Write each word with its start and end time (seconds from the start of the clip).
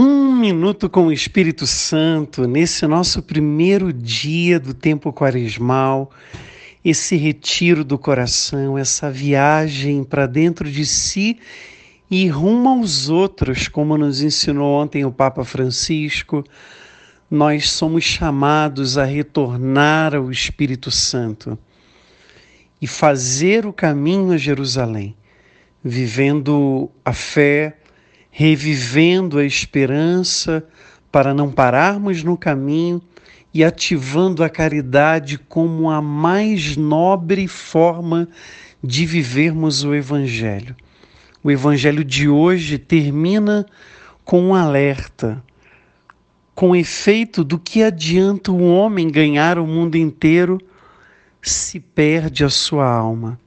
Um 0.00 0.32
minuto 0.32 0.88
com 0.88 1.08
o 1.08 1.12
Espírito 1.12 1.66
Santo, 1.66 2.46
nesse 2.46 2.86
nosso 2.86 3.20
primeiro 3.20 3.92
dia 3.92 4.60
do 4.60 4.72
tempo 4.72 5.12
quaresmal, 5.12 6.12
esse 6.84 7.16
retiro 7.16 7.82
do 7.82 7.98
coração, 7.98 8.78
essa 8.78 9.10
viagem 9.10 10.04
para 10.04 10.26
dentro 10.26 10.70
de 10.70 10.86
si 10.86 11.40
e 12.08 12.28
rumo 12.28 12.68
aos 12.68 13.08
outros, 13.08 13.66
como 13.66 13.98
nos 13.98 14.22
ensinou 14.22 14.80
ontem 14.80 15.04
o 15.04 15.10
Papa 15.10 15.44
Francisco, 15.44 16.44
nós 17.28 17.68
somos 17.68 18.04
chamados 18.04 18.96
a 18.96 19.04
retornar 19.04 20.14
ao 20.14 20.30
Espírito 20.30 20.92
Santo 20.92 21.58
e 22.80 22.86
fazer 22.86 23.66
o 23.66 23.72
caminho 23.72 24.30
a 24.30 24.36
Jerusalém, 24.36 25.16
vivendo 25.82 26.88
a 27.04 27.12
fé 27.12 27.78
revivendo 28.30 29.38
a 29.38 29.44
esperança 29.44 30.64
para 31.10 31.32
não 31.34 31.50
pararmos 31.50 32.22
no 32.22 32.36
caminho 32.36 33.02
e 33.52 33.64
ativando 33.64 34.44
a 34.44 34.48
caridade 34.48 35.38
como 35.38 35.90
a 35.90 36.00
mais 36.02 36.76
nobre 36.76 37.48
forma 37.48 38.28
de 38.82 39.06
vivermos 39.06 39.82
o 39.82 39.94
Evangelho. 39.94 40.76
O 41.42 41.50
Evangelho 41.50 42.04
de 42.04 42.28
hoje 42.28 42.78
termina 42.78 43.66
com 44.24 44.40
um 44.40 44.54
alerta, 44.54 45.42
com 46.54 46.76
efeito 46.76 47.42
do 47.42 47.58
que 47.58 47.82
adianta 47.82 48.52
o 48.52 48.68
homem 48.68 49.10
ganhar 49.10 49.58
o 49.58 49.66
mundo 49.66 49.96
inteiro 49.96 50.60
se 51.40 51.80
perde 51.80 52.44
a 52.44 52.50
sua 52.50 52.86
alma. 52.86 53.38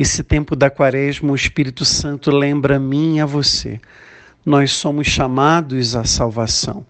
Esse 0.00 0.24
tempo 0.24 0.56
da 0.56 0.70
quaresma, 0.70 1.30
o 1.30 1.34
Espírito 1.34 1.84
Santo 1.84 2.30
lembra 2.30 2.76
a 2.76 2.80
mim 2.80 3.16
e 3.16 3.20
a 3.20 3.26
você. 3.26 3.78
Nós 4.46 4.72
somos 4.72 5.06
chamados 5.06 5.94
à 5.94 6.04
salvação. 6.04 6.86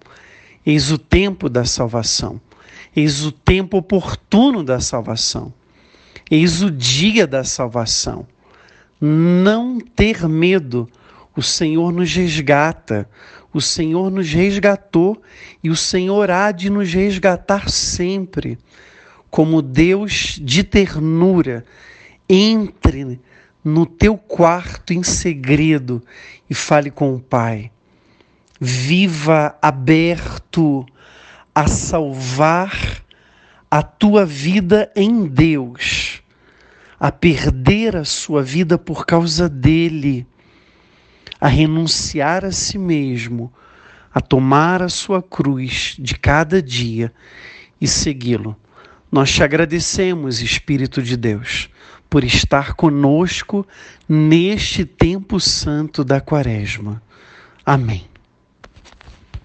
Eis 0.65 0.93
o 0.93 0.97
tempo 0.97 1.49
da 1.49 1.65
salvação. 1.65 2.41
Eis 2.95 3.25
o 3.25 3.33
tempo 3.33 3.79
oportuno 3.79 4.63
da 4.63 4.79
salvação. 4.79 5.53
Eis 6.31 6.63
o 6.63 6.71
dia 6.71 7.27
da 7.27 7.43
salvação. 7.43 8.29
Não 9.01 9.81
ter 9.81 10.29
medo. 10.29 10.89
O 11.35 11.43
Senhor 11.43 11.93
nos 11.93 12.15
resgata. 12.15 13.11
O 13.53 13.61
Senhor 13.61 14.09
nos 14.09 14.33
resgatou 14.33 15.21
e 15.65 15.69
o 15.69 15.75
Senhor 15.75 16.31
há 16.31 16.53
de 16.53 16.71
nos 16.71 16.95
resgatar 16.95 17.71
sempre. 17.71 18.57
Como 19.29 19.61
Deus 19.61 20.39
de 20.41 20.63
ternura 20.63 21.65
entre 22.33 23.21
no 23.65 23.85
teu 23.85 24.17
quarto 24.17 24.93
em 24.93 25.03
segredo 25.03 26.01
e 26.49 26.55
fale 26.55 26.89
com 26.89 27.13
o 27.13 27.21
Pai. 27.21 27.73
Viva 28.61 29.59
aberto 29.61 30.87
a 31.53 31.67
salvar 31.67 33.03
a 33.69 33.83
tua 33.83 34.25
vida 34.25 34.93
em 34.95 35.27
Deus, 35.27 36.23
a 37.01 37.11
perder 37.11 37.97
a 37.97 38.05
sua 38.05 38.43
vida 38.43 38.79
por 38.79 39.05
causa 39.05 39.49
dele, 39.49 40.25
a 41.41 41.49
renunciar 41.49 42.45
a 42.45 42.53
si 42.53 42.79
mesmo, 42.79 43.53
a 44.15 44.21
tomar 44.21 44.83
a 44.83 44.89
sua 44.89 45.21
cruz 45.21 45.97
de 45.99 46.15
cada 46.15 46.63
dia 46.63 47.13
e 47.81 47.89
segui-lo. 47.89 48.57
Nós 49.11 49.33
te 49.33 49.43
agradecemos, 49.43 50.41
Espírito 50.41 51.03
de 51.03 51.17
Deus 51.17 51.69
por 52.11 52.25
estar 52.25 52.75
conosco 52.75 53.65
neste 54.09 54.85
tempo 54.85 55.39
santo 55.39 56.03
da 56.03 56.21
Quaresma. 56.21 57.01
Amém. 57.65 58.10